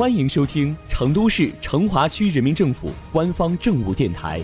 [0.00, 4.40] 欢迎收听成都市成华区人民政府官方政务电台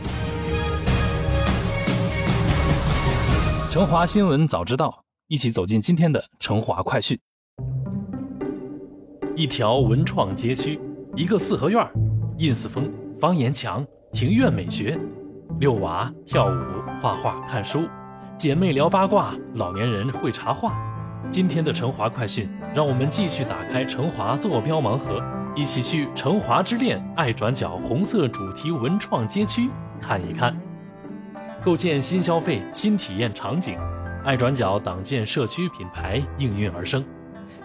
[3.73, 4.91] 《成华新闻早知道》，
[5.29, 7.19] 一起走进今天的成华快讯。
[9.35, 10.79] 一条文创街区，
[11.15, 11.83] 一个四合院
[12.37, 13.83] ，ins 风，方言墙，
[14.13, 15.01] 庭院美学，
[15.59, 16.61] 遛娃、跳舞、
[17.01, 17.89] 画画、看书，
[18.37, 20.77] 姐妹聊八卦，老年人会茶话。
[21.31, 25.23] 今天的成华快讯，让我们继续打开成华坐标盲盒，
[25.55, 29.69] 一起去成华之恋爱转角红色主题文创街区
[30.01, 30.57] 看一看。
[31.65, 33.77] 构建新消费新体验场景，
[34.25, 37.05] 爱转角党建社区品牌应运而生。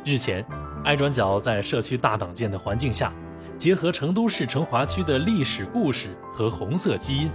[0.03, 0.43] 日前，
[0.83, 3.13] 爱转角在社区大党建的环境下，
[3.59, 7.31] 结合成都市成华区的历史故事和红色基因，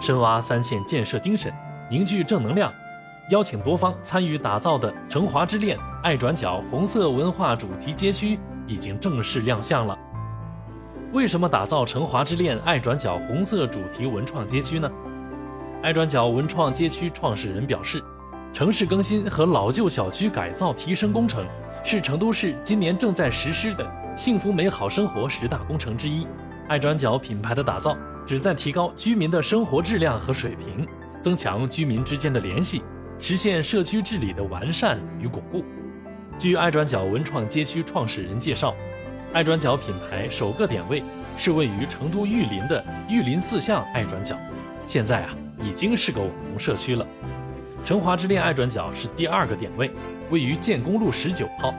[0.00, 1.50] 深挖三线建设精神，
[1.90, 2.70] 凝聚正能量。
[3.30, 9.96] 邀请多方参与打造的“成华之恋”爱转角红色文化主题街区已经正式亮相了。
[11.12, 14.90] 为什么打造“成华之恋”爱转角红色主题文创街区呢？
[15.80, 18.02] 爱转角文创街区创始人表示，
[18.52, 21.46] 城市更新和老旧小区改造提升工程
[21.84, 26.26] 是成都市今年正在实施的幸福美好生活十大工程之一。
[26.66, 30.84] 爱转角品牌的打造旨在提高居民的生活质量和水平，
[31.22, 32.82] 增强居民之间的联系。
[33.20, 35.62] 实现社区治理的完善与巩固。
[36.38, 38.74] 据爱转角文创街区创始人介绍，
[39.34, 41.02] 爱转角品牌首个点位
[41.36, 44.34] 是位于成都玉林的玉林四巷爱转角，
[44.86, 47.06] 现在啊已经是个网红社区了。
[47.84, 49.90] 成华之恋爱转角是第二个点位，
[50.30, 51.74] 位于建工路十九号，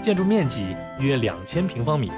[0.00, 2.10] 建筑面积约两千平方米。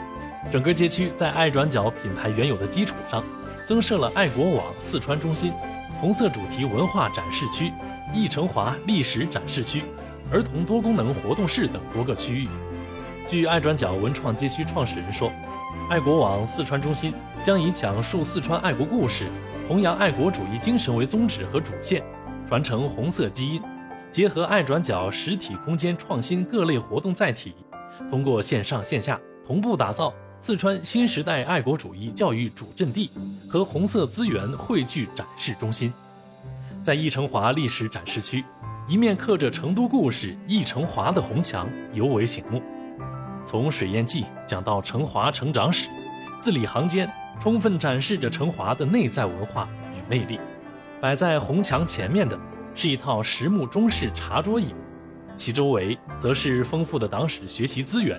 [0.52, 3.24] 整个街区在爱转角品牌原有的基础上，
[3.66, 5.52] 增设了爱国网四川中心、
[6.00, 7.72] 红色主题文化展示区。
[8.14, 9.82] 易成华历史展示区、
[10.32, 12.48] 儿童多功能活动室等多个区域。
[13.26, 15.30] 据爱转角文创街区创始人说，
[15.90, 19.26] 爱国网四川中心将以讲述四川爱国故事、
[19.68, 22.02] 弘扬爱国主义精神为宗旨和主线，
[22.48, 23.62] 传承红色基因，
[24.10, 27.54] 结合爱转角实体空间创新各类活动载体，
[28.10, 33.10] 通过线上线下同步打造四川新时代爱国主义教育主阵地
[33.50, 35.92] 和红色资源汇聚展示中心。
[36.80, 38.44] 在易成华历史展示区，
[38.86, 42.62] 一面刻着成都故事“易成华”的红墙尤为醒目。
[43.44, 45.88] 从水淹记讲到成华成长史，
[46.40, 50.38] 字里行间充分展示着成华的内在文化与魅力。
[51.00, 52.38] 摆在红墙前面的
[52.74, 54.72] 是一套实木中式茶桌椅，
[55.36, 58.18] 其周围则是丰富的党史学习资源，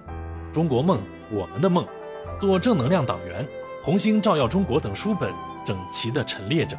[0.53, 0.97] 《中国梦》
[1.31, 1.85] 《我们的梦》
[2.39, 3.43] 《做正能量党员》
[3.83, 5.31] 《红星照耀中国》等书本
[5.65, 6.77] 整齐地陈列着。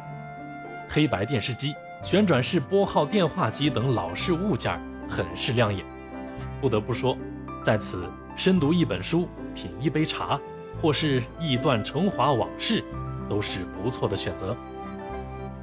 [0.93, 5.85] 黑白电视机、旋转式拨号电话机等老式物件很是亮眼。
[6.59, 7.17] 不得不说，
[7.63, 8.03] 在此
[8.35, 9.25] 深读一本书、
[9.55, 10.37] 品一杯茶，
[10.81, 12.83] 或是忆段成华往事，
[13.29, 14.53] 都是不错的选择。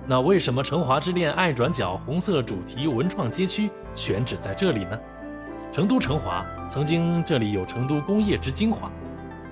[0.06, 4.98] 那为什么成华之恋爱转角红色主题文创街区选址在这里呢？
[5.70, 8.90] 成都成华曾经这里有成都工业之精华，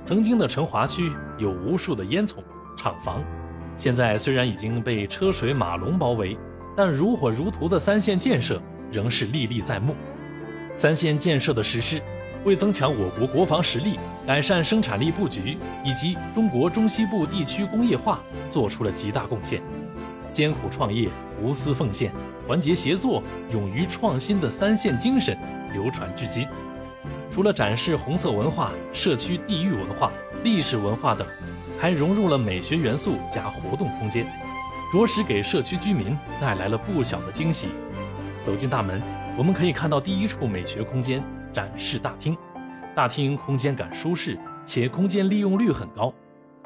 [0.06, 2.36] 曾经的成华区有无数的烟囱、
[2.78, 3.22] 厂房。
[3.76, 6.36] 现在虽然已经被车水马龙包围，
[6.76, 8.60] 但如火如荼的三线建设
[8.90, 9.94] 仍是历历在目。
[10.76, 12.00] 三线建设的实施，
[12.44, 19.60] 为增强我国国防实力、改善生产力布局以及中国中西部地区工业化做出了极大贡献。
[20.32, 21.08] 艰苦创业、
[21.42, 22.12] 无私奉献、
[22.46, 25.36] 团结协作、勇于创新的三线精神
[25.72, 26.46] 流传至今。
[27.30, 30.10] 除了展示红色文化、社区地域文化、
[30.42, 31.26] 历史文化等。
[31.78, 34.26] 还融入了美学元素加活动空间，
[34.90, 37.68] 着实给社区居民带来了不小的惊喜。
[38.42, 39.02] 走进大门，
[39.36, 41.22] 我们可以看到第一处美学空间——
[41.52, 42.36] 展示大厅。
[42.94, 46.12] 大厅空间感舒适，且空间利用率很高。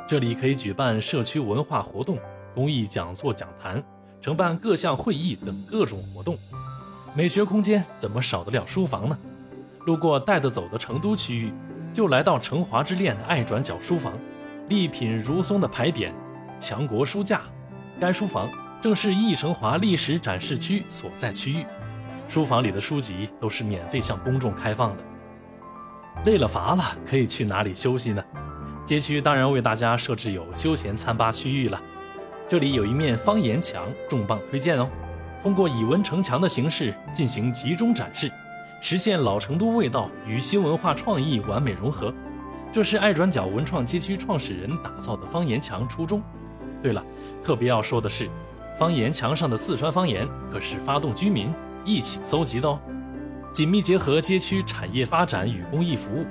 [0.06, 2.18] 这里可以举办社区文化活动、
[2.54, 3.82] 公益讲座讲坛、
[4.20, 6.38] 承办各项会议等各种活动。
[7.14, 9.18] 美学空间怎么少得了书房呢？
[9.86, 11.52] 路过带得走的成都区域，
[11.92, 14.12] 就来到成华之恋爱转角书房。
[14.70, 16.12] 丽品如松的牌匾，
[16.60, 17.40] 强国书架。
[17.98, 18.48] 该书房
[18.80, 21.66] 正是易成华历史展示区所在区域。
[22.28, 25.02] 书房里的书籍都是免费向公众开放的。
[26.24, 28.22] 累了乏了，可以去哪里休息呢？
[28.86, 31.82] 街区当然为大家设置有休闲餐吧区域了。
[32.48, 34.88] 这里有一面方言墙，重磅推荐哦！
[35.42, 38.30] 通过以文成墙的形式进行集中展示，
[38.80, 42.14] 实现老成都味道与新文化创意完美融合。
[42.72, 46.22] 这是爱转角文创街区创始人打造的方言墙初衷。
[46.80, 47.04] 对了，
[47.42, 48.30] 特别要说的是，
[48.78, 51.52] 方言墙上的四川方言可是发动居民
[51.84, 52.78] 一起搜集的哦，
[53.52, 56.24] 紧密结合街区产业发展与公益服务。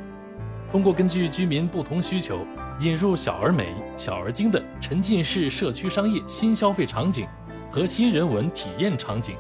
[0.72, 2.40] 通过根据居民不同需求，
[2.80, 7.28] 引入小而美、小而精的沉浸式社区商业新消费场景
[7.70, 9.36] 和新人文体验场景，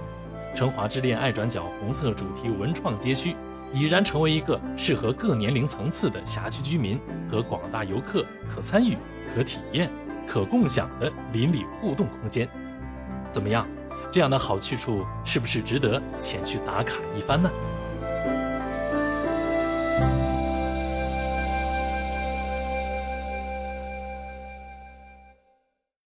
[0.53, 3.35] 成华之恋爱转角红色主题文创街区
[3.73, 6.99] 已然成为一个适合各年龄层次的辖区居民
[7.31, 8.97] 和广大游客可参与、
[9.35, 9.89] 可体验、
[10.27, 12.47] 可共享的邻里互动空间。
[13.31, 13.67] 怎么样？
[14.11, 17.47] 这样的好去处是不是值得前去打卡一番呢？